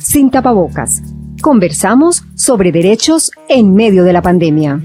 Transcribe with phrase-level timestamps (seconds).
[0.00, 1.02] Sin tapabocas.
[1.42, 4.80] Conversamos sobre derechos en medio de la pandemia.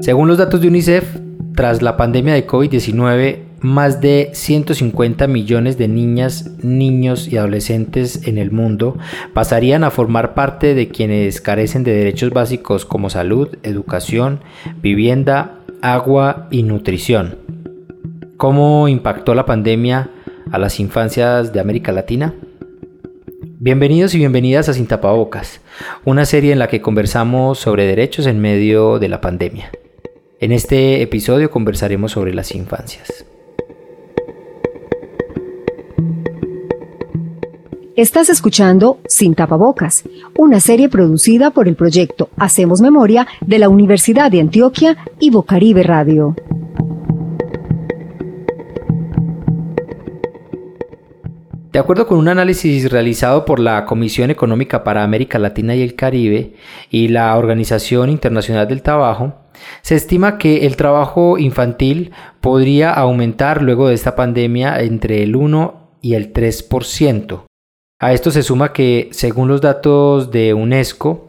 [0.00, 1.18] Según los datos de UNICEF,
[1.54, 8.38] tras la pandemia de COVID-19, más de 150 millones de niñas, niños y adolescentes en
[8.38, 8.96] el mundo
[9.32, 14.40] pasarían a formar parte de quienes carecen de derechos básicos como salud, educación,
[14.80, 17.38] vivienda, agua y nutrición.
[18.36, 20.10] ¿Cómo impactó la pandemia
[20.50, 22.34] a las infancias de América Latina?
[23.60, 25.60] Bienvenidos y bienvenidas a Sin Tapabocas,
[26.04, 29.72] una serie en la que conversamos sobre derechos en medio de la pandemia.
[30.38, 33.24] En este episodio conversaremos sobre las infancias.
[37.98, 40.04] Estás escuchando Sin Tapabocas,
[40.36, 45.82] una serie producida por el proyecto Hacemos Memoria de la Universidad de Antioquia y Bocaribe
[45.82, 46.36] Radio.
[51.72, 55.96] De acuerdo con un análisis realizado por la Comisión Económica para América Latina y el
[55.96, 56.54] Caribe
[56.90, 59.34] y la Organización Internacional del Trabajo,
[59.82, 65.88] se estima que el trabajo infantil podría aumentar luego de esta pandemia entre el 1
[66.00, 67.47] y el 3%.
[68.00, 71.28] A esto se suma que, según los datos de UNESCO,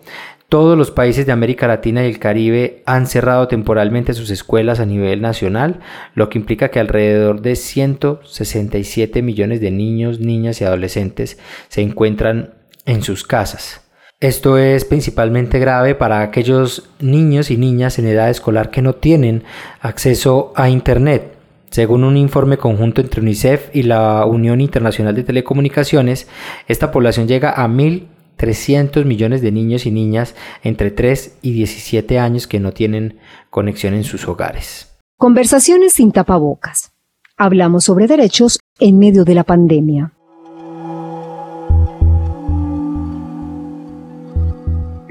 [0.50, 4.86] todos los países de América Latina y el Caribe han cerrado temporalmente sus escuelas a
[4.86, 5.80] nivel nacional,
[6.14, 11.40] lo que implica que alrededor de 167 millones de niños, niñas y adolescentes
[11.70, 12.54] se encuentran
[12.86, 13.82] en sus casas.
[14.20, 19.44] Esto es principalmente grave para aquellos niños y niñas en edad escolar que no tienen
[19.82, 21.39] acceso a Internet.
[21.80, 26.28] Según un informe conjunto entre UNICEF y la Unión Internacional de Telecomunicaciones,
[26.68, 32.48] esta población llega a 1.300 millones de niños y niñas entre 3 y 17 años
[32.48, 33.20] que no tienen
[33.50, 35.00] conexión en sus hogares.
[35.16, 36.92] Conversaciones sin tapabocas.
[37.38, 40.12] Hablamos sobre derechos en medio de la pandemia.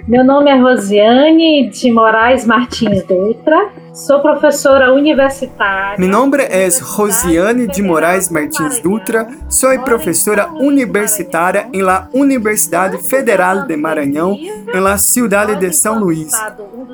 [0.09, 3.69] Meu nome é Rosiane de Moraes Martins Dutra.
[3.93, 5.99] Sou professora universitária.
[5.99, 9.29] Mi nombre es Rosiane de Moraes Martins Dutra.
[9.51, 16.33] Soy profesora universitária em la Universidade Federal de Maranhão, em la cidade de São Luís.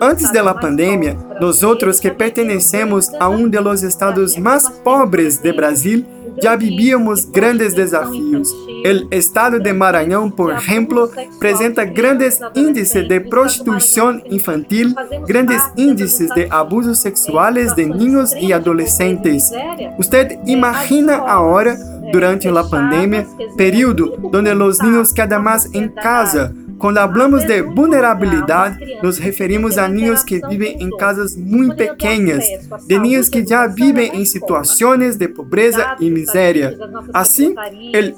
[0.01, 6.05] Antes da pandemia, nós outros que pertencemos a um dos estados mais pobres de Brasil,
[6.43, 8.51] já vivíamos grandes desafios.
[8.53, 14.95] O estado de Maranhão, por exemplo, apresenta grandes índices de prostituição infantil,
[15.27, 19.51] grandes índices de abusos sexuales de niños e adolescentes.
[19.99, 21.77] Usted imagina agora,
[22.13, 28.99] durante a pandemia, período onde os niños quedam mais em casa, quando falamos de vulnerabilidade,
[29.03, 32.45] nos referimos a niños que vivem em casas muito pequenas,
[32.87, 36.77] de niños que já vivem em situações de pobreza e miséria.
[37.13, 37.55] Assim,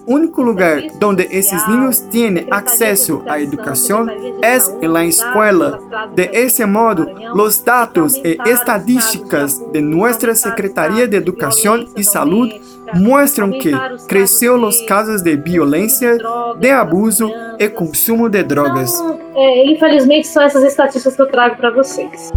[0.06, 4.06] o único lugar onde esses niños têm acesso à educação
[4.43, 5.78] é na escola.
[6.15, 12.61] De esse modo, os dados e estadísticas de nossa Secretaria de Educação e Saúde
[12.94, 13.72] mostram que
[14.06, 16.19] cresceu os casos de violência,
[16.58, 18.92] de abuso e consumo de drogas.
[18.94, 22.32] Então, é, infelizmente, são essas estatísticas que eu trago para vocês.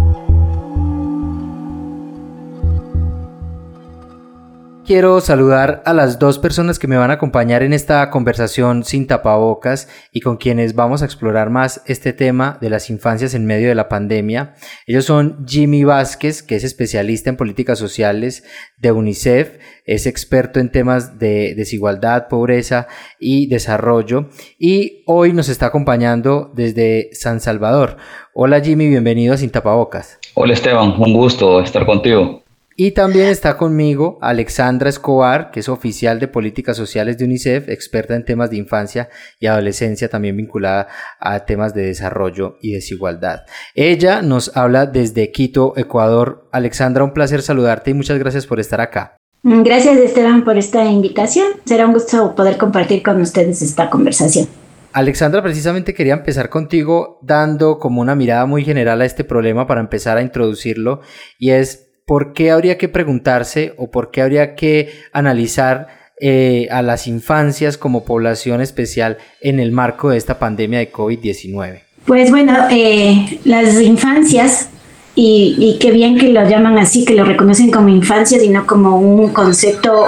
[4.89, 9.05] Quiero saludar a las dos personas que me van a acompañar en esta conversación sin
[9.05, 13.69] tapabocas y con quienes vamos a explorar más este tema de las infancias en medio
[13.69, 14.55] de la pandemia.
[14.87, 18.43] Ellos son Jimmy Vázquez, que es especialista en políticas sociales
[18.77, 22.87] de UNICEF, es experto en temas de desigualdad, pobreza
[23.19, 27.97] y desarrollo y hoy nos está acompañando desde San Salvador.
[28.33, 30.17] Hola Jimmy, bienvenido a Sin Tapabocas.
[30.33, 32.41] Hola Esteban, un gusto estar contigo.
[32.81, 38.15] Y también está conmigo Alexandra Escobar, que es oficial de políticas sociales de UNICEF, experta
[38.15, 40.87] en temas de infancia y adolescencia, también vinculada
[41.19, 43.41] a temas de desarrollo y desigualdad.
[43.75, 46.47] Ella nos habla desde Quito, Ecuador.
[46.53, 49.17] Alexandra, un placer saludarte y muchas gracias por estar acá.
[49.43, 51.47] Gracias Esteban por esta invitación.
[51.65, 54.47] Será un gusto poder compartir con ustedes esta conversación.
[54.93, 59.81] Alexandra, precisamente quería empezar contigo dando como una mirada muy general a este problema para
[59.81, 61.01] empezar a introducirlo
[61.37, 65.89] y es ¿por qué habría que preguntarse o por qué habría que analizar
[66.19, 71.81] eh, a las infancias como población especial en el marco de esta pandemia de COVID-19?
[72.07, 74.69] Pues bueno, eh, las infancias,
[75.13, 78.99] y, qué bien que lo llaman así, que lo reconocen como infancias y no como
[78.99, 80.05] un concepto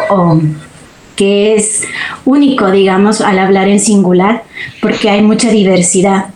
[1.16, 1.84] que es
[2.26, 4.44] único, digamos, al hablar en singular,
[4.82, 6.31] porque hay mucha diversidad.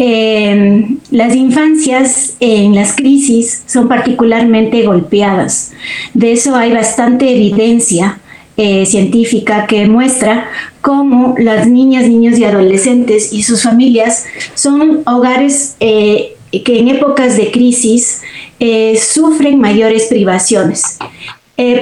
[0.00, 5.72] Em, las infancias en las crisis son particularmente golpeadas.
[6.14, 8.20] De eso hay bastante evidencia
[8.56, 10.48] eh, científica que muestra
[10.82, 14.24] cómo las niñas, niños y adolescentes y sus familias
[14.54, 18.22] son hogares eh, que en épocas de crisis
[18.60, 20.98] eh, sufren mayores privaciones.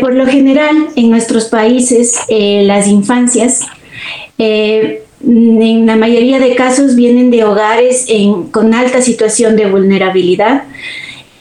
[0.00, 3.60] por lo general, en nuestros países, las infancias
[5.24, 8.06] en la mayoría de casos vienen de hogares
[8.50, 10.64] con alta situación de vulnerabilidad.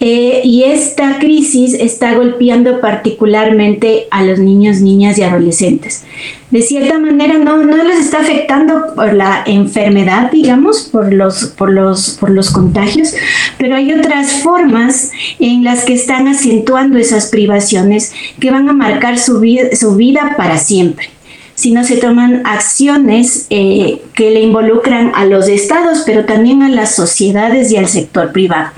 [0.02, 6.04] Eh, y esta crisis está golpeando particularmente a los niños, niñas y adolescentes.
[6.52, 11.72] De cierta manera no, no les está afectando por la enfermedad, digamos, por los, por,
[11.72, 13.14] los, por los contagios,
[13.58, 19.18] pero hay otras formas en las que están acentuando esas privaciones que van a marcar
[19.18, 19.42] su,
[19.74, 21.15] su vida para siempre
[21.56, 26.70] si no se toman acciones eh, que le involucran a los estados, pero también a
[26.70, 28.72] las sociedades y al sector privado.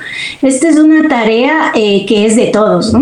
[0.43, 2.93] Esta es una tarea eh, que es de todos.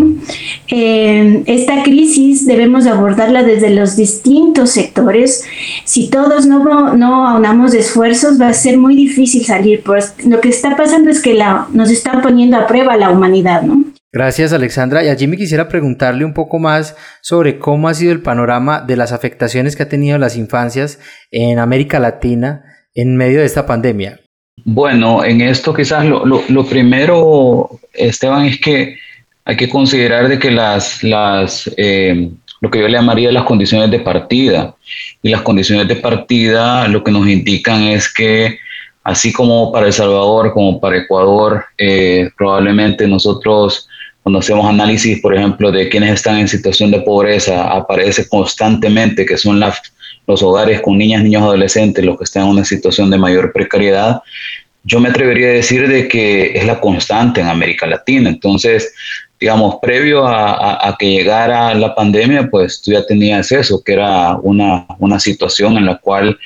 [0.68, 5.44] Eh, esta crisis debemos abordarla desde los distintos sectores.
[5.84, 9.82] Si todos no, no aunamos esfuerzos, va a ser muy difícil salir.
[9.84, 13.62] Pues lo que está pasando es que la, nos están poniendo a prueba la humanidad.
[13.62, 13.95] ¿no?
[14.16, 15.04] Gracias Alexandra.
[15.04, 18.96] Y allí me quisiera preguntarle un poco más sobre cómo ha sido el panorama de
[18.96, 20.98] las afectaciones que ha tenido las infancias
[21.30, 22.64] en América Latina
[22.94, 24.18] en medio de esta pandemia.
[24.64, 28.96] Bueno, en esto quizás lo, primero, Esteban, es que
[29.44, 32.30] hay que considerar de que las, las eh,
[32.62, 34.74] lo que yo le llamaría las condiciones de partida.
[35.22, 38.60] Y las condiciones de partida lo que nos indican es que
[39.04, 43.90] así como para El Salvador, como para Ecuador, eh, probablemente nosotros
[44.26, 49.38] cuando hacemos análisis, por ejemplo, de quienes están en situación de pobreza, aparece constantemente que
[49.38, 53.52] son los hogares con niñas, niños, adolescentes los que están en una situación de mayor
[53.52, 54.20] precariedad.
[54.82, 58.28] Yo me atrevería a decir de que es la constante en América Latina.
[58.28, 58.92] Entonces,
[59.38, 64.88] digamos, previo a, que llegara la pandemia, pues tú ya tenías eso, que era una,
[64.98, 66.36] una situación en la cual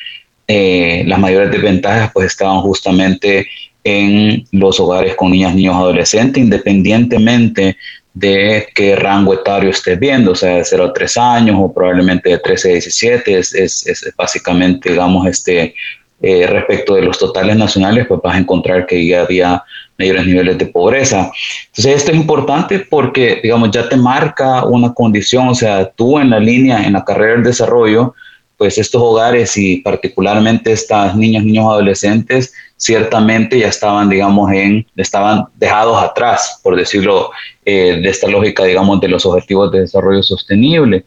[0.47, 3.49] eh, las mayores desventajas pues estaban justamente
[3.85, 7.77] en los hogares con niñas, niños, adolescentes, independientemente
[8.12, 12.31] de qué rango etario estés viendo, o sea, de 0 a 3 años o probablemente
[12.31, 15.75] de 13 a 17, es, es, básicamente, digamos, este,
[16.21, 19.62] eh, respecto de los totales nacionales, pues vas a encontrar que ya había
[19.99, 21.31] mayores niveles de pobreza.
[21.69, 26.31] Entonces, esto es importante porque, digamos, ya te marca una condición, o sea, tú en
[26.31, 28.15] la línea, en la carrera del desarrollo,
[28.56, 35.44] pues estos hogares y particularmente estas niñas, niños, adolescentes, ciertamente ya estaban, digamos, en, estaban
[35.56, 37.31] dejados atrás, por decirlo,
[37.62, 41.05] eh, de esta lógica, digamos, de los objetivos de desarrollo sostenible.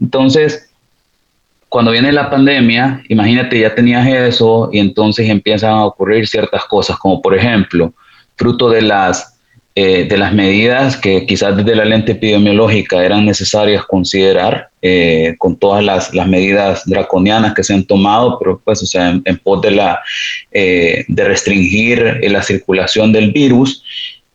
[0.00, 0.68] Entonces,
[1.68, 6.98] cuando viene la pandemia, imagínate, ya tenías eso y entonces empiezan a ocurrir ciertas cosas,
[6.98, 7.94] como por ejemplo,
[8.34, 9.31] fruto de las
[9.74, 15.56] eh, de las medidas que quizás desde la lente epidemiológica eran necesarias considerar, eh, con
[15.56, 19.62] todas las, las, medidas draconianas que se han tomado, pero pues, o sea, en, pos
[19.62, 20.02] de, la,
[20.50, 23.82] eh, de restringir la circulación del virus,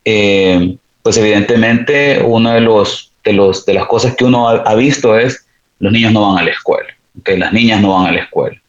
[0.02, 5.46] pues evidentemente una de, los, de, los, de las cosas que uno ha, visto es
[5.78, 6.88] los niños no van a la escuela,
[7.24, 8.60] que las niñas no van a la escuela.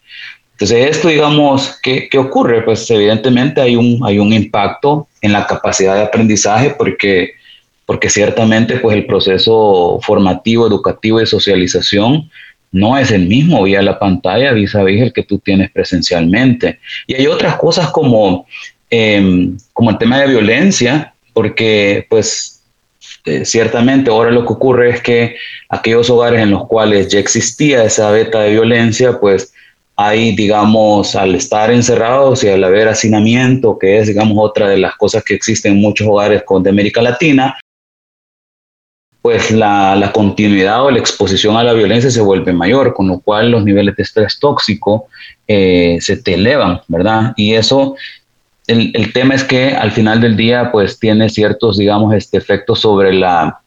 [0.52, 2.62] Entonces, esto, digamos, ¿qué, ¿qué, ocurre?
[2.62, 7.34] Pues evidentemente hay un, hay un impacto en la capacidad de aprendizaje porque,
[7.86, 12.30] porque ciertamente pues el proceso formativo, educativo y socialización
[12.72, 16.78] no es el mismo vía la pantalla vis a vis el que tú tienes presencialmente.
[17.06, 18.46] Y hay otras cosas como,
[18.88, 22.62] em, como el tema de violencia, porque pues
[23.24, 25.36] eh, ciertamente ahora lo que ocurre es que
[25.68, 29.52] aquellos hogares en los cuales ya existía esa beta de violencia, pues
[30.02, 34.96] hay, digamos, al estar encerrados y al haber hacinamiento, que es, digamos, otra de las
[34.96, 37.58] cosas que existen en muchos hogares de América Latina,
[39.20, 43.50] pues la, continuidad o la exposición a la violencia se vuelve mayor, con lo cual
[43.50, 45.08] los niveles de estrés tóxico
[45.46, 47.34] eh, se te elevan, ¿verdad?
[47.36, 47.94] Y eso,
[48.66, 52.80] el, el, tema es que al final del día, pues tiene ciertos, digamos, este, efectos
[52.80, 53.60] sobre la,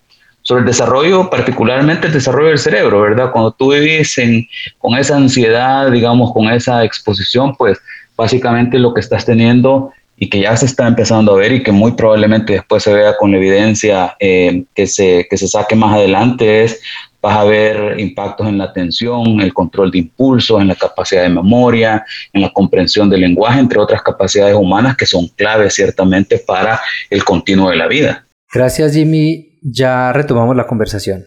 [0.44, 3.32] sobre el desarrollo, particularmente el desarrollo del cerebro, ¿verdad?
[3.32, 4.48] Cuando tú vivís en,
[4.78, 7.80] con esa ansiedad, digamos, con esa exposición, pues
[8.16, 11.72] básicamente lo que estás teniendo y que ya se está empezando a ver y que
[11.72, 15.96] muy probablemente después se vea con la evidencia eh, que, se, que se saque más
[15.96, 16.82] adelante es
[17.22, 21.30] vas a ver impactos en la atención, el control de impulsos, en la capacidad de
[21.30, 26.82] memoria, en la comprensión del lenguaje, entre otras capacidades humanas que son claves ciertamente para
[27.10, 28.26] el continuo de la vida.
[28.54, 31.26] Gracias Jimmy ya retomamos la conversación.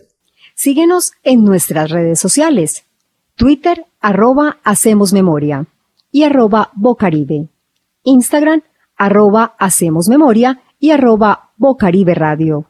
[0.55, 2.85] Síguenos en nuestras redes sociales.
[3.35, 5.67] Twitter, arroba Hacemos Memoria
[6.11, 7.49] y arroba Bocaribe.
[8.05, 8.63] Instagram,
[8.97, 12.65] arroba Hacemos Memoria y arroba Bocaribe Radio.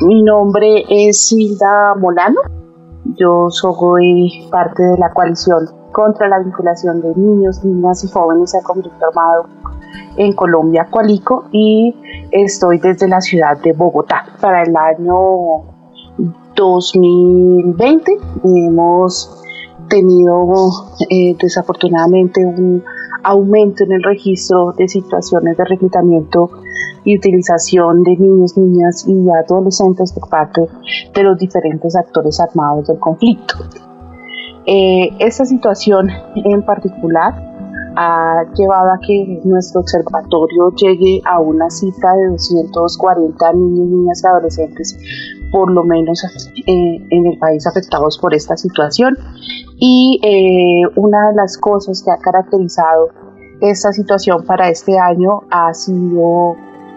[0.00, 2.40] Mi nombre es Hilda Molano.
[3.18, 8.62] Yo soy parte de la coalición contra la vinculación de niños, niñas y jóvenes al
[8.62, 9.46] conflicto armado
[10.16, 11.94] en Colombia, Cualico, y
[12.30, 14.26] estoy desde la ciudad de Bogotá.
[14.40, 15.64] Para el año
[16.54, 18.12] 2020
[18.44, 19.42] hemos
[19.88, 20.70] tenido
[21.10, 22.82] eh, desafortunadamente un
[23.22, 26.50] aumento en el registro de situaciones de reclutamiento
[27.04, 30.62] y utilización de niños, niñas y adolescentes por parte
[31.14, 33.54] de los diferentes actores armados del conflicto.
[34.66, 37.45] Eh, esta situación en particular
[37.96, 44.26] ha llevado a que nuestro observatorio llegue a una cifra de 240 niños, niñas y
[44.26, 44.98] adolescentes,
[45.50, 49.16] por lo menos eh, en el país afectados por esta situación.
[49.78, 53.08] Y eh, una de las cosas que ha caracterizado
[53.60, 56.56] esta situación para este año ha sido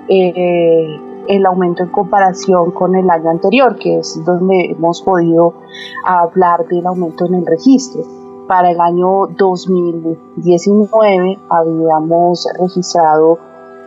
[0.09, 5.53] eh, el aumento en comparación con el año anterior, que es donde hemos podido
[6.05, 8.28] hablar del aumento en el registro.
[8.49, 13.37] Para el año 2019 habíamos registrado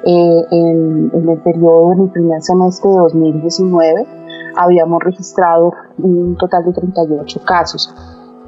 [0.04, 4.06] eh, en, el periodo, en el primer semestre de 2019,
[4.54, 7.92] habíamos registrado un total de 38 casos,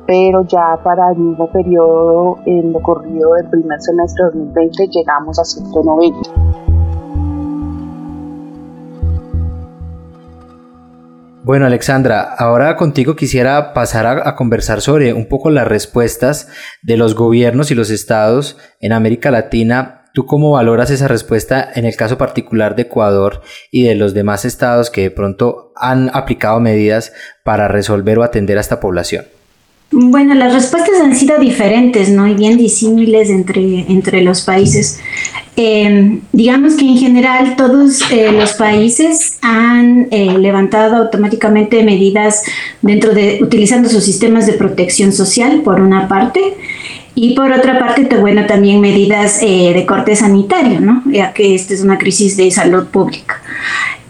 [0.06, 5.40] pero ya para el mismo periodo, en lo corrido del primer semestre de 2020, llegamos
[5.40, 6.73] a 190.
[11.44, 16.48] Bueno, Alexandra, ahora contigo quisiera pasar a, conversar sobre un poco las respuestas
[16.80, 20.06] de los gobiernos y los estados en América Latina.
[20.14, 24.46] ¿Tú cómo valoras esa respuesta en el caso particular de Ecuador y de los demás
[24.46, 29.26] estados que de pronto han aplicado medidas para resolver o atender a esta población?
[29.90, 32.26] Bueno, las respuestas han sido diferentes, ¿no?
[32.26, 34.98] Y bien disímiles entre, entre los países.
[35.56, 42.42] Eh, digamos que en general todos eh, los países han eh, levantado automáticamente medidas
[42.82, 46.40] dentro de utilizando sus sistemas de protección social, por una parte,
[47.14, 51.04] y por otra parte, bueno, también medidas de corte sanitario, ¿no?
[51.06, 53.40] Ya que esta es una crisis de salud pública.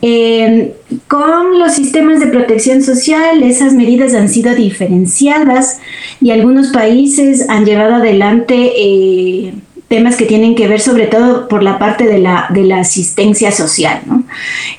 [0.06, 0.74] Eh,
[1.08, 5.80] con los sistemas de protección social, esas medidas han sido diferenciadas
[6.20, 9.54] y algunos países han llevado adelante eh,
[9.88, 13.52] temas que tienen que ver sobre todo por la parte de la, de la asistencia
[13.52, 14.24] social, ¿no?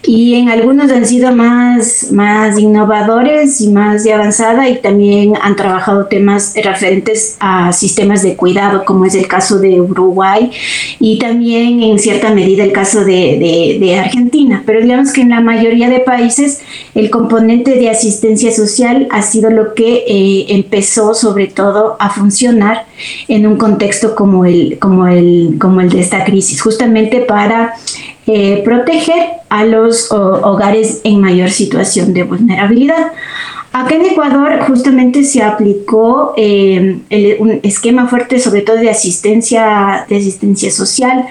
[0.03, 5.55] Y en algunos han sido más, más innovadores y más de avanzada y también han
[5.55, 10.51] trabajado temas referentes a sistemas de cuidado, como es el caso de Uruguay
[10.99, 14.63] y también en cierta medida el caso de, de, Argentina.
[14.65, 16.61] Pero digamos que en la mayoría de países
[16.93, 22.85] el componente de asistencia social ha sido lo que eh, empezó sobre todo a funcionar
[23.27, 27.73] en un contexto como el, como el, como el de esta crisis, justamente para
[28.27, 33.11] eh, proteger a los hogares en mayor situación de vulnerabilidad.
[33.71, 40.17] Acá en Ecuador justamente se aplicó eh, un esquema fuerte sobre todo de asistencia, de
[40.17, 41.25] asistencia social.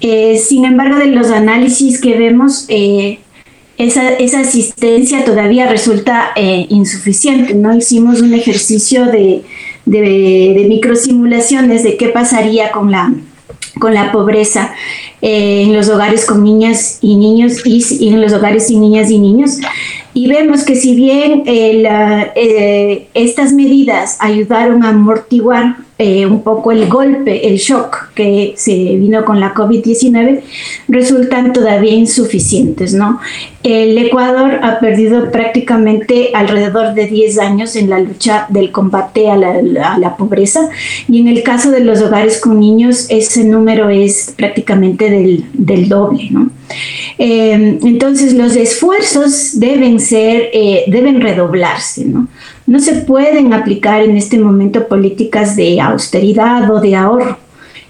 [0.00, 2.66] Eh, sin embargo, de los análisis que vemos,
[3.78, 6.32] esa, esa, asistencia todavía resulta
[6.70, 7.54] insuficiente.
[7.54, 7.76] ¿no?
[7.76, 9.44] Hicimos un ejercicio de,
[9.84, 13.12] de, microsimulaciones de qué pasaría con la,
[13.80, 14.74] con la pobreza
[15.20, 19.18] eh, en los hogares con niñas y niños y, en los hogares sin niñas y
[19.18, 19.58] niños.
[20.14, 21.82] Y vemos que si bien eh,
[22.36, 28.72] eh, estas medidas ayudaron a amortiguar eh, un poco el golpe, el shock que se
[28.72, 30.40] vino con la COVID-19,
[30.88, 33.20] resultan todavía insuficientes, ¿no?
[33.62, 39.36] El Ecuador ha perdido prácticamente alrededor de 10 años en la lucha del combate a
[39.36, 40.68] la, pobreza
[41.08, 45.88] y en el caso de los hogares con niños ese número es prácticamente del, del
[45.88, 46.50] doble, ¿no?
[47.18, 52.28] Eh, entonces los esfuerzos deben ser, eh, deben redoblarse, ¿no?
[52.66, 57.38] No se pueden aplicar en este momento políticas de austeridad o de ahorro.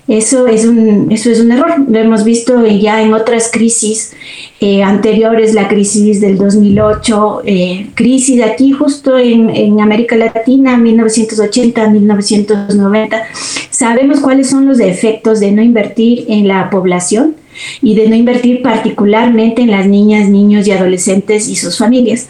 [0.09, 1.75] Eso es un, eso es un error.
[1.88, 4.12] Lo hemos visto ya en otras crisis
[4.61, 11.88] eh, anteriores, la crisis del 2008, eh, crisis aquí justo en, en América Latina, 1980,
[11.88, 13.23] 1990.
[13.71, 17.37] Sabemos cuáles son los efectos de no invertir en la población
[17.81, 22.29] y de no invertir particularmente en las niñas, niños y adolescentes y sus familias.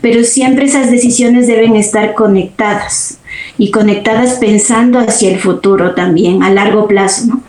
[0.00, 3.18] Pero siempre esas decisiones deben estar conectadas
[3.58, 7.40] y conectadas pensando hacia el futuro también, a largo plazo.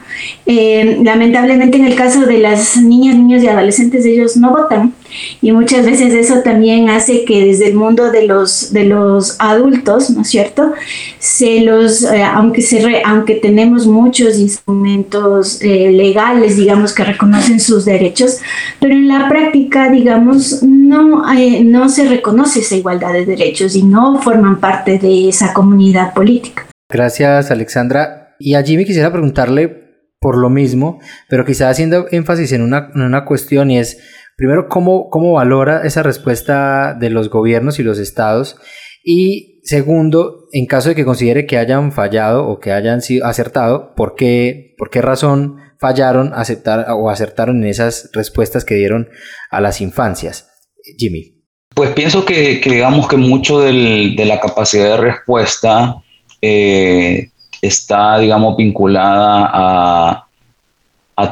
[0.45, 4.93] Eh, lamentablemente en el caso de las niñas, niños y adolescentes, ellos no votan
[5.41, 10.10] y muchas veces eso también hace que desde el mundo de los, de los adultos,
[10.10, 10.74] ¿no es cierto?
[11.19, 17.86] Se los, eh, aunque, se aunque tenemos muchos instrumentos eh, legales, digamos, que reconocen sus
[17.86, 18.39] derechos,
[18.79, 21.24] pero en la práctica, digamos, no,
[21.63, 26.65] no se reconoce esa igualdad de derechos y no forman parte de esa comunidad política.
[26.89, 28.36] Gracias, Alexandra.
[28.39, 29.84] Y a Jimmy quisiera preguntarle
[30.25, 34.00] por lo mismo, pero quizá haciendo énfasis en una, en una cuestión y es,
[34.36, 38.58] primero, ¿cómo, ¿cómo valora esa respuesta de los gobiernos y los estados?
[39.03, 43.94] Y segundo, en caso de que considere que hayan fallado o que hayan sido acertado,
[43.94, 49.10] ¿por qué, por qué razón fallaron aceptar o acertaron en esas respuestas que dieron
[49.51, 50.50] a las infancias?
[50.98, 51.36] Jimmy.
[51.75, 55.98] Pues pienso que, digamos que mucho del, de la capacidad de respuesta
[56.41, 57.29] eh,
[57.62, 60.21] está, digamos, vinculada a,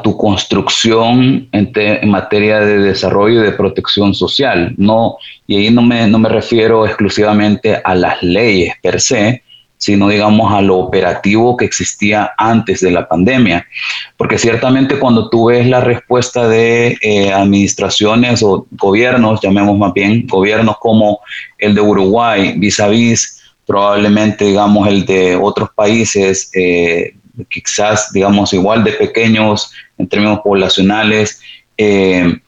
[0.01, 4.73] tu construcción en, materia de desarrollo y de protección social.
[4.77, 9.43] No, y ahí no me, no me refiero exclusivamente a las leyes per se,
[9.83, 13.67] sino digamos a lo operativo que existía antes de la pandemia.
[14.15, 20.25] Porque ciertamente cuando tú ves la respuesta de eh, administraciones o gobiernos, llamemos más bien
[20.25, 21.19] gobiernos como
[21.57, 23.32] el de Uruguay, vis a vis
[23.65, 27.15] probablemente, digamos, el de otros países, eh,
[27.49, 31.39] quizás, digamos, igual de pequeños en términos poblacionales,
[31.77, 32.39] eh,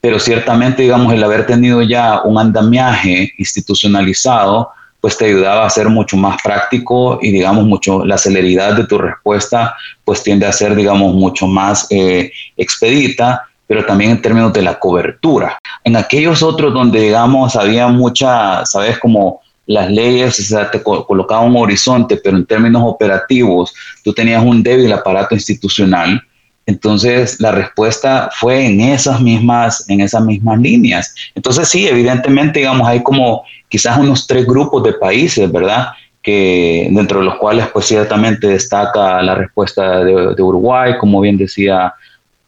[0.00, 4.68] pero ciertamente, digamos, el haber tenido ya un andamiaje institucionalizado,
[5.00, 8.98] pues te ayudaba a ser mucho más práctico y, digamos, mucho, la celeridad de tu
[8.98, 14.62] respuesta, pues tiende a ser, digamos, mucho más eh, expedita pero también en términos de
[14.62, 15.58] la cobertura.
[15.82, 18.98] En aquellos otros donde, digamos, había mucha, ¿sabes?
[18.98, 24.44] Como las leyes, o sea, te colocaba un horizonte, pero en términos operativos tú tenías
[24.44, 26.22] un débil aparato institucional.
[26.66, 31.14] Entonces la respuesta fue en esas mismas, en esas mismas líneas.
[31.34, 35.88] Entonces sí, evidentemente, digamos, hay como quizás unos tres grupos de países, ¿verdad?
[36.22, 41.92] Que dentro de los cuales, pues ciertamente destaca la respuesta de, Uruguay, como bien decía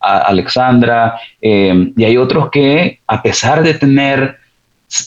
[0.01, 4.39] Alexandra, eh, y hay otros que, a pesar de tener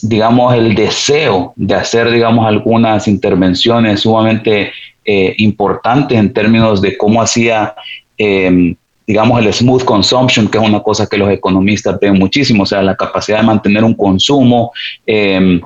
[0.02, 4.72] digamos, el deseo de hacer, digamos, algunas intervenciones sumamente
[5.04, 7.74] eh, importantes en términos de cómo hacía,
[8.18, 8.74] em,
[9.06, 12.82] digamos, el smooth consumption, que es una cosa que los economistas ven muchísimo, o sea,
[12.82, 14.72] la capacidad de mantener un consumo,
[15.06, 15.60] em,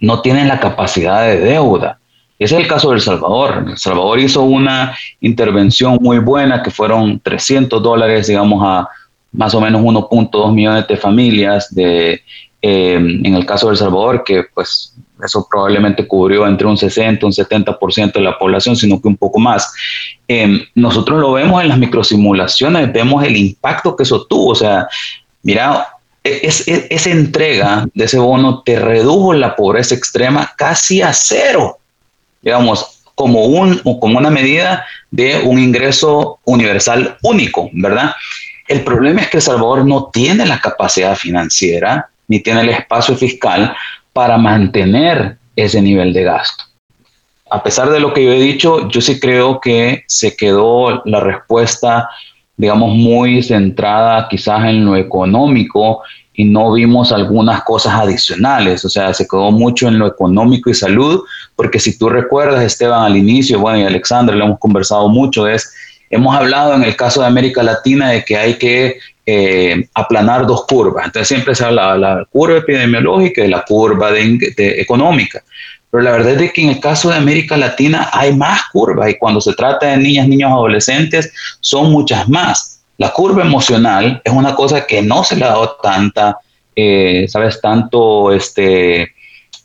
[0.00, 1.98] no tienen la capacidad de deuda.
[2.38, 3.64] Ese es el caso de Salvador.
[3.68, 8.88] El Salvador hizo una intervención muy buena que fueron 300 dólares, digamos, a
[9.32, 12.22] más o menos 1.2 millones de familias de
[12.68, 14.92] eh, en el caso de El Salvador, que pues
[15.24, 19.16] eso probablemente cubrió entre un 60 y un 70% de la población, sino que un
[19.16, 19.72] poco más.
[20.26, 24.50] Eh, nosotros lo vemos en las microsimulaciones, vemos el impacto que eso tuvo.
[24.50, 24.88] O sea,
[25.44, 25.90] mira,
[26.24, 31.78] es, esa entrega de ese bono te redujo la pobreza extrema casi a cero,
[32.42, 38.16] digamos, como, un, como una medida de un ingreso universal único, ¿verdad?
[38.66, 43.16] El problema es que El Salvador no tiene la capacidad financiera ni tiene el espacio
[43.16, 43.74] fiscal
[44.12, 46.64] para mantener ese nivel de gasto.
[47.50, 51.20] A pesar de lo que yo he dicho, yo sí creo que se quedó la
[51.20, 52.08] respuesta,
[52.56, 56.02] digamos, muy centrada quizás en lo económico
[56.34, 60.74] y no vimos algunas cosas adicionales, o sea, se quedó mucho en lo económico y
[60.74, 61.22] salud,
[61.54, 65.72] porque si tú recuerdas, Esteban, al inicio, bueno, y Alexandra, lo hemos conversado mucho, es,
[66.10, 70.64] hemos hablado en el caso de América Latina de que hay que eh, aplanar dos
[70.66, 71.06] curvas.
[71.06, 75.42] Entonces siempre se habla de la curva epidemiológica y la curva económica.
[75.90, 79.18] Pero la verdad es que en el caso de América Latina hay más curvas y
[79.18, 82.80] cuando se trata de niñas, niños, adolescentes, son muchas más.
[82.98, 86.38] La curva emocional es una cosa que no se le ha dado tanta,
[86.74, 89.12] eh, sabes, tanto este,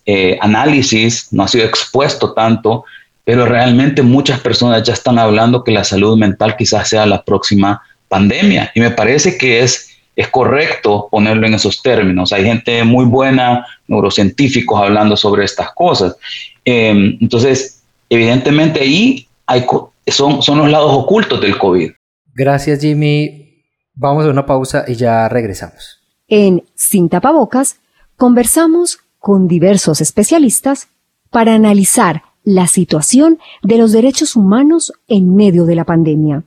[0.05, 2.83] eh, análisis, no ha sido expuesto tanto,
[3.23, 7.81] pero realmente muchas personas ya están hablando que la salud mental quizás sea la próxima
[8.11, 8.69] pandemia.
[8.75, 12.33] Y me parece que es, es correcto ponerlo en esos términos.
[12.33, 16.17] Hay gente muy buena, neurocientíficos, hablando sobre estas cosas.
[16.65, 19.65] Em, entonces, evidentemente ahí hay,
[20.07, 21.91] son, son los lados ocultos del COVID.
[22.35, 23.63] Gracias, Jimmy.
[23.93, 26.01] Vamos a una pausa y ya regresamos.
[26.27, 27.77] En Sin Tapabocas
[28.17, 30.89] conversamos con diversos especialistas
[31.29, 36.43] para analizar la situación de los derechos humanos en medio de la pandemia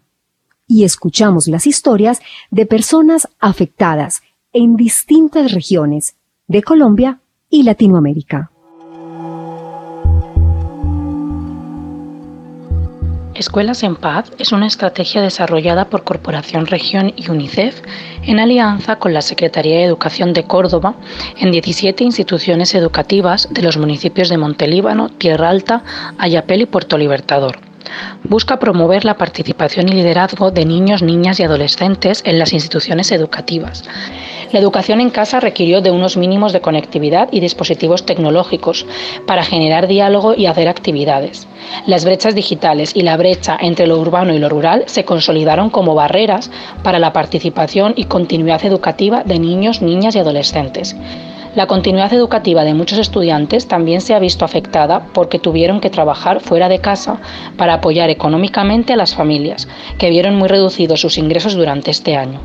[0.66, 4.22] y escuchamos las historias de personas afectadas
[4.52, 8.50] en distintas regiones de Colombia y Latinoamérica.
[13.34, 17.82] Escuelas en Paz es una estrategia desarrollada por Corporación Región y UNICEF
[18.22, 20.94] en alianza con la Secretaría de Educación de Córdoba
[21.36, 25.82] en 17 instituciones educativas de los municipios de Montelíbano, Tierra Alta,
[26.16, 27.58] Ayapel y Puerto Libertador.
[28.24, 33.84] Busca promover la participación y liderazgo de niños, niñas y adolescentes en las instituciones educativas.
[34.52, 38.86] La educación en casa requirió de unos mínimos de conectividad y dispositivos tecnológicos
[39.26, 41.46] para generar diálogo y hacer actividades.
[41.86, 45.94] Las brechas digitales y la brecha entre lo urbano y lo rural se consolidaron como
[45.94, 46.50] barreras
[46.82, 50.96] para la participación y continuidad educativa de niños, niñas y adolescentes.
[51.54, 56.40] La continuidad educativa de muchos estudiantes también se ha visto afectada porque tuvieron que trabajar
[56.40, 57.18] fuera de casa
[57.56, 62.40] para apoyar económicamente a las familias, que vieron muy reducidos sus ingresos durante este año.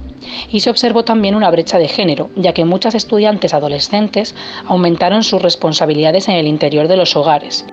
[0.51, 5.41] Y se observó también una brecha de género, ya que muchas estudiantes adolescentes aumentaron sus
[5.41, 7.65] responsabilidades en el interior de los hogares.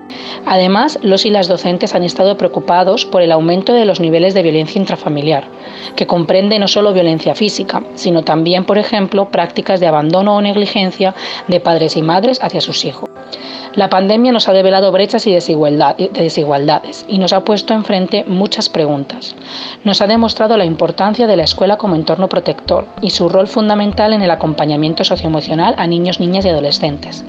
[0.45, 4.43] Además, los y las docentes han estado preocupados por el aumento de los niveles de
[4.43, 5.45] violencia intrafamiliar,
[5.95, 11.15] que comprende no solo violencia física, sino también, por ejemplo, prácticas de abandono o negligencia
[11.47, 13.09] de padres y madres hacia sus hijos.
[13.75, 19.35] La pandemia nos ha develado brechas y desigualdades y nos ha puesto enfrente muchas preguntas.
[19.83, 24.13] Nos ha demostrado la importancia de la escuela como entorno protector y su rol fundamental
[24.13, 27.23] en el acompañamiento socioemocional a niños, niñas y adolescentes.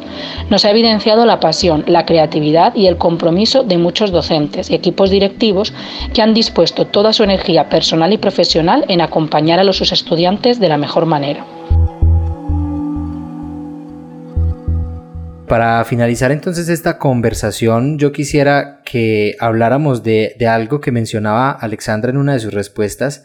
[0.48, 5.10] Nos ha evidenciado la pasión, la creatividad y el compromiso de muchos docentes y equipos
[5.10, 5.74] directivos
[6.14, 10.58] que han dispuesto toda su energía personal y profesional en acompañar a los sus estudiantes
[10.58, 11.57] de la mejor manera.
[15.48, 22.18] Para finalizar entonces esta conversación, yo quisiera que habláramos de, algo que mencionaba Alexandra en
[22.18, 23.24] una de sus respuestas,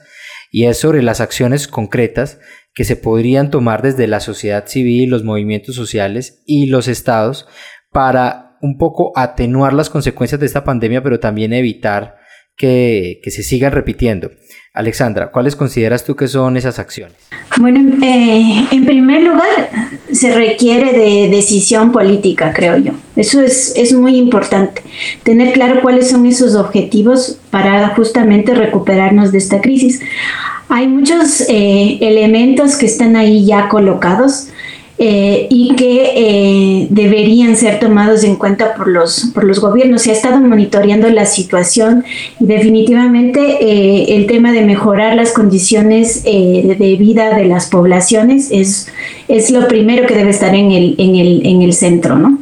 [0.49, 2.39] y es sobre las acciones concretas
[2.73, 7.45] que se podrían tomar desde la sociedad civil, los movimientos sociales y los estados
[7.91, 12.15] para un poco atenuar las consecuencias de esta pandemia, pero también evitar
[12.57, 14.31] que, se sigan repitiendo.
[14.73, 17.15] Alexandra, ¿cuáles consideras tú que son esas acciones?
[17.57, 19.69] Bueno, eh, en primer lugar,
[20.11, 22.93] se requiere de decisión política, creo yo.
[23.15, 24.81] Eso es, es muy importante,
[25.21, 30.01] tener claro cuáles son esos objetivos para justamente recuperarnos de esta crisis.
[30.69, 34.47] Hay muchos eh, elementos que están ahí ya colocados.
[35.05, 40.03] Eh, y que eh, deberían ser tomados en cuenta por los, por los gobiernos.
[40.03, 42.05] Se ha estado monitoreando la situación
[42.39, 48.87] y definitivamente eh, el tema de mejorar las condiciones de vida de las poblaciones es,
[49.27, 52.37] es lo primero que debe estar en el, en el, en el centro, ¿no?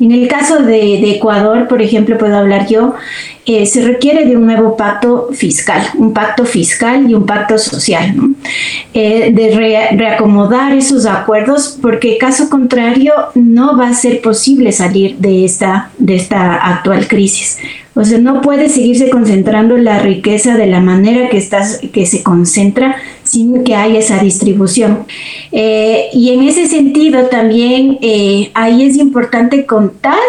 [0.00, 2.94] En el caso de, Ecuador, por ejemplo, puedo hablar yo,
[3.46, 8.14] eh, se requiere de un nuevo pacto fiscal, un pacto fiscal y un pacto social,
[8.94, 15.44] eh, de reacomodar esos acuerdos, porque caso contrario no va a ser posible salir de
[15.44, 17.58] esta, de esta actual crisis.
[17.98, 21.44] O sea, no puede seguirse concentrando la riqueza de la manera que,
[21.92, 25.04] que se concentra sin que haya esa distribución.
[25.50, 30.20] Eh, y en ese sentido también eh, ahí es importante contar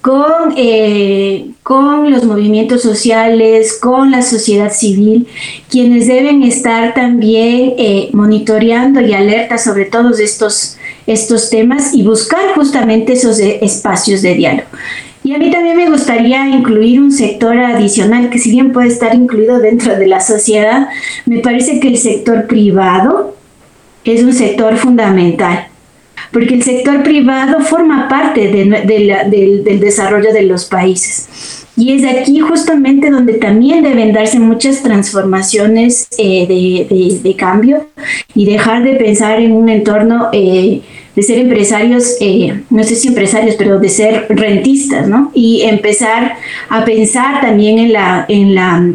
[0.00, 5.28] con, eh, con los movimientos sociales, con la sociedad civil,
[5.70, 7.74] quienes deben estar también
[8.14, 14.66] monitoreando y alerta sobre todos estos, estos temas y buscar justamente esos espacios de diálogo.
[15.26, 19.12] Y a mí también me gustaría incluir un sector adicional que si bien puede estar
[19.12, 20.88] incluido dentro de la sociedad,
[21.24, 23.34] me parece que el sector privado
[24.04, 25.66] es un sector fundamental,
[26.30, 31.66] porque el sector privado forma parte del desarrollo de los países.
[31.76, 37.88] Y es aquí justamente donde también deben darse muchas transformaciones eh, de, cambio
[38.32, 40.82] y dejar de pensar en un entorno eh,
[41.16, 45.32] de ser empresarios, eh, no sé si empresarios, pero de ser rentistas, ¿no?
[45.34, 46.34] Y empezar
[46.68, 48.92] a pensar también en la, en la,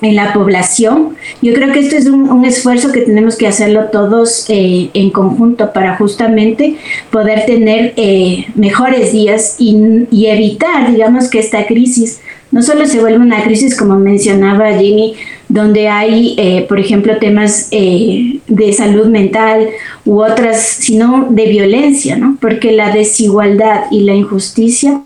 [0.00, 1.16] en la población.
[1.42, 5.72] Yo creo que esto es un, esfuerzo que tenemos que hacerlo todos eh, en conjunto
[5.72, 6.76] para justamente
[7.10, 12.20] poder tener eh, mejores días y, y evitar, digamos, que esta crisis
[12.52, 15.14] no solo se vuelve una crisis, como mencionaba Jimmy,
[15.48, 19.68] donde hay, eh, por ejemplo, temas eh, de salud mental
[20.04, 22.36] u otras, sino de violencia, ¿no?
[22.40, 25.02] Porque la desigualdad y la injusticia,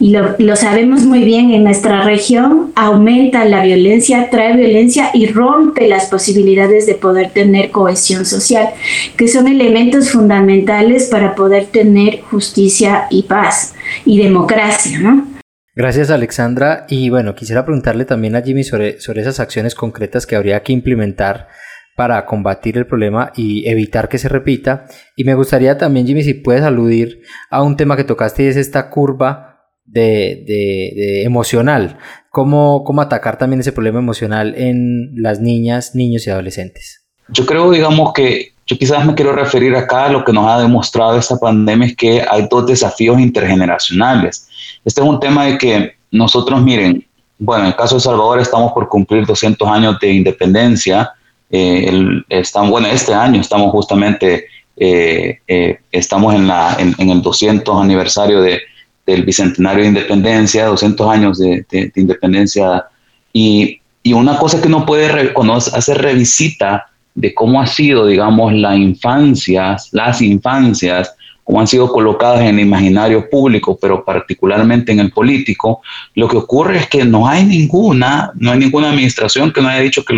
[0.00, 5.26] y lo, lo, sabemos muy bien en nuestra región, aumenta la violencia, trae violencia y
[5.26, 8.68] rompe las posibilidades de poder tener cohesión social,
[9.16, 15.33] que son elementos fundamentales para poder tener justicia y paz y democracia, ¿no?
[15.76, 20.36] Gracias Alexandra y bueno, quisiera preguntarle también a Jimmy sobre, sobre esas acciones concretas que
[20.36, 21.48] habría que implementar
[21.96, 24.86] para combatir el problema y evitar que se repita.
[25.16, 28.56] Y me gustaría también, Jimmy, si puedes aludir a un tema que tocaste y es
[28.56, 31.98] esta curva de, emocional.
[32.30, 37.06] ¿Cómo, ¿Cómo atacar también ese problema emocional en las niñas, niños y adolescentes?
[37.28, 40.60] Yo creo, digamos, que yo quizás me quiero referir acá a lo que nos ha
[40.60, 44.48] demostrado esta pandemia es que hay dos desafíos intergeneracionales.
[44.84, 47.04] Este es un tema de que nosotros, miren,
[47.38, 51.12] bueno, en el caso de Salvador estamos por cumplir 200 años de independencia.
[51.50, 52.22] Eh,
[52.68, 58.60] bueno, este año estamos justamente, eh, eh, estamos en, la, en, el 200 aniversario de,
[59.06, 62.84] del Bicentenario de Independencia, 200 años de, de, independencia.
[63.32, 68.52] Y, y, una cosa que uno puede, cuando hace revisita de cómo ha sido, digamos,
[68.52, 75.00] la infancia, las infancias como han sido colocadas en el imaginario público, pero particularmente en
[75.00, 75.82] el político,
[76.14, 79.80] lo que ocurre es que no hay ninguna, no hay ninguna administración que no haya
[79.80, 80.14] dicho que,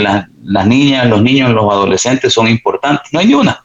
[0.00, 3.64] las niñas, los niños, los adolescentes son importantes, no hay ni una.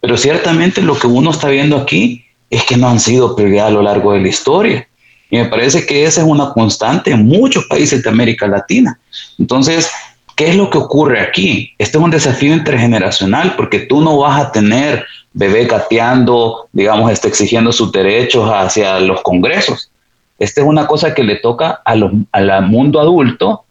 [0.00, 3.70] Pero ciertamente lo que uno está viendo aquí es que no han sido prioridad a
[3.70, 4.88] lo largo de la historia.
[5.30, 9.00] Y me parece que esa es una constante en muchos países de América Latina.
[9.38, 9.90] Entonces,
[10.36, 11.74] ¿qué es lo que ocurre aquí?
[11.78, 15.04] Este es un desafío intergeneracional porque tú no vas a tener
[15.36, 19.90] bebé gateando, digamos, está exigiendo sus derechos hacia los congresos.
[20.38, 23.64] Esta es una cosa que le toca al mundo adulto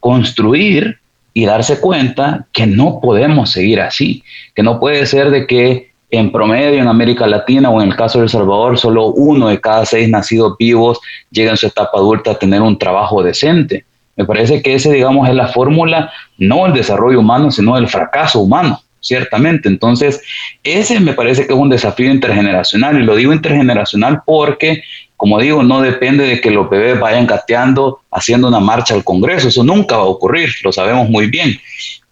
[0.00, 0.98] construir
[1.32, 6.32] y darse cuenta que no podemos seguir así, que no puede ser de que en
[6.32, 9.86] promedio en América Latina o en el caso de El Salvador, solo uno de cada
[9.86, 10.98] seis nacidos vivos
[11.30, 13.84] llega en su etapa adulta a tener un trabajo decente.
[14.16, 18.40] Me parece que ese, digamos, es la fórmula, no el desarrollo humano, sino el fracaso
[18.40, 19.68] humano ciertamente.
[19.68, 20.22] Entonces,
[20.62, 24.82] ese me parece que es un desafío intergeneracional y lo digo intergeneracional porque,
[25.16, 29.48] como digo, no depende de que los bebés vayan gateando haciendo una marcha al Congreso,
[29.48, 31.60] eso nunca va a ocurrir, lo sabemos muy bien.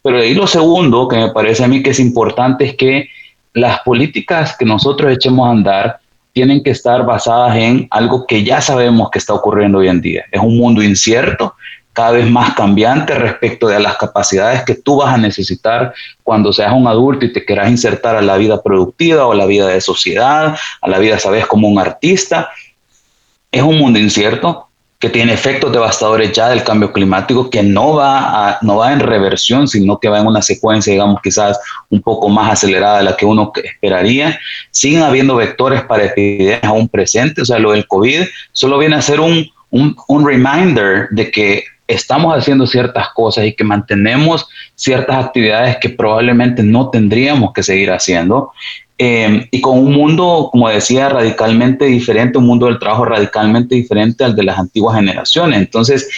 [0.02, 3.08] Pero ahí lo segundo que me parece a mí que es importante es que
[3.54, 6.00] las políticas que nosotros echemos a andar
[6.32, 10.24] tienen que estar basadas en algo que ya sabemos que está ocurriendo hoy en día.
[10.30, 11.54] Es un mundo incierto,
[11.92, 16.72] cada vez más cambiante respecto de las capacidades que tú vas a necesitar cuando seas
[16.72, 19.80] un adulto y te quieras insertar a la vida productiva o a la vida de
[19.80, 22.50] sociedad, a la vida, sabes, como un artista.
[23.50, 24.68] Es un mundo incierto
[25.00, 29.00] que tiene efectos devastadores ya del cambio climático, que no va, a, no va en
[29.00, 33.16] reversión, sino que va en una secuencia, digamos, quizás un poco más acelerada de la
[33.16, 34.38] que uno esperaría.
[34.70, 39.02] Siguen habiendo vectores para epidemias aún presentes, o sea, lo del COVID solo viene a
[39.02, 45.24] ser un, un, un reminder de que estamos haciendo ciertas cosas y que mantenemos ciertas
[45.24, 48.52] actividades que probablemente no tendríamos que seguir haciendo.
[48.98, 54.24] Eh, y con un mundo, como decía, radicalmente diferente, un mundo del trabajo radicalmente diferente
[54.24, 55.58] al de las antiguas generaciones.
[55.58, 56.08] Entonces,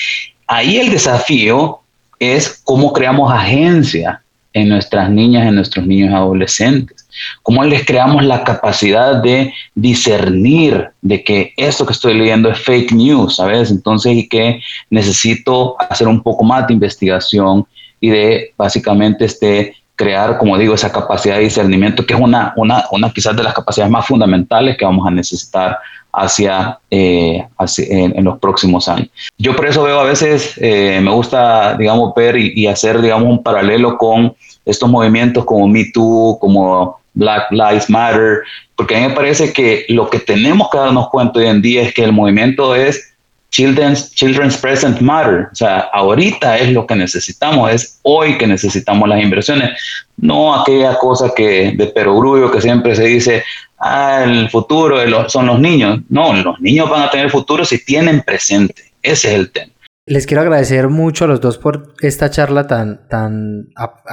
[0.46, 1.80] ahí el desafío
[2.18, 4.21] es cómo creamos agencia
[4.52, 7.06] en nuestras niñas, en nuestros niños adolescentes.
[7.42, 12.92] Cómo les creamos la capacidad de discernir de que esto que estoy leyendo es fake
[12.92, 13.70] news, ¿sabes?
[13.70, 14.60] Entonces, y que
[14.90, 17.66] necesito hacer un poco más de investigación
[18.00, 22.84] y de básicamente este, crear, como digo, esa capacidad de discernimiento, que es una, una,
[23.14, 25.78] quizás de las capacidades más fundamentales que vamos a necesitar
[26.12, 27.46] hacia, eh,
[27.78, 29.08] en, los próximos años.
[29.38, 33.28] Yo por eso veo a veces, eh, me gusta, digamos, ver y, y, hacer, digamos,
[33.28, 34.34] un paralelo con
[34.64, 38.40] estos movimientos como Me Too, como Black Lives Matter,
[38.74, 41.82] porque a mí me parece que lo que tenemos que darnos cuenta hoy en día
[41.82, 43.11] es que el movimiento es
[43.52, 45.48] Children's, Children's Present Matter.
[45.52, 49.78] O sea, ahorita es lo que necesitamos, es hoy que necesitamos las inversiones,
[50.16, 53.44] no aquella cosa que de perogrullo que siempre se dice,
[53.78, 56.00] ah, el futuro son los niños.
[56.08, 58.92] No, los niños van a tener futuro si tienen presente.
[59.02, 59.72] Ese es el tema.
[60.04, 63.68] Les quiero agradecer mucho a los dos por esta charla tan, tan,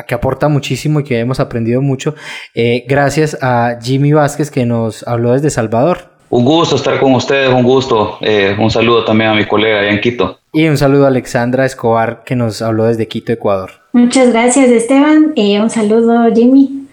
[0.08, 2.13] que aporta muchísimo y que hemos aprendido mucho.
[2.54, 6.18] Eh, gracias a Jimmy Vázquez que nos habló desde Salvador.
[6.30, 8.18] Un gusto estar con ustedes, un gusto.
[8.22, 10.39] Eh, un saludo también a mi colega allá en Quito.
[10.54, 13.72] Y un saludo a Alexandra Escobar que nos habló desde Quito, Ecuador.
[13.94, 15.34] Muchas gracias Esteban.
[15.36, 16.88] Eh, un saludo Jimmy.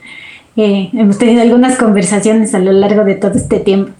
[0.57, 3.93] hemos tenido algunas conversaciones a lo largo de todo este tiempo.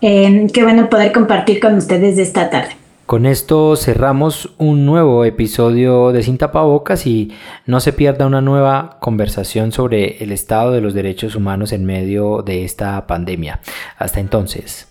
[0.00, 2.81] qué bueno poder compartir con ustedes esta tarde.
[3.12, 7.30] Con esto cerramos un nuevo episodio de Sin Tapabocas y
[7.66, 12.40] no se pierda una nueva conversación sobre el estado de los derechos humanos en medio
[12.40, 13.60] de esta pandemia.
[13.98, 14.88] Hasta entonces.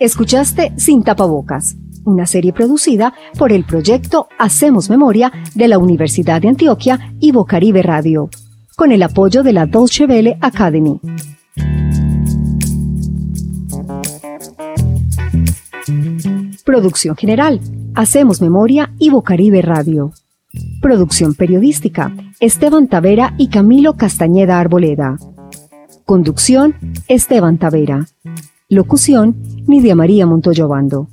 [0.00, 6.48] Escuchaste Sin Tapabocas, una serie producida por el proyecto Hacemos Memoria de la Universidad de
[6.48, 8.30] Antioquia y Bocaribe Radio,
[8.74, 10.98] con el apoyo de la Deutsche Welle Academy.
[16.70, 17.60] Producción general.
[17.96, 20.12] Hacemos memoria y Bocaribe Radio.
[20.80, 22.14] Producción periodística.
[22.38, 25.16] Esteban Tavera y Camilo Castañeda Arboleda.
[26.04, 26.76] Conducción.
[27.08, 28.06] Esteban Tavera.
[28.68, 29.42] Locución.
[29.66, 31.08] Nidia María Montoyobando.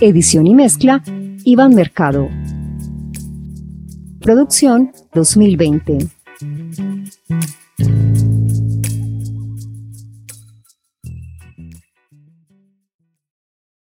[0.00, 1.02] Edición y mezcla.
[1.44, 2.26] Iván Mercado.
[4.18, 6.08] Producción 2020.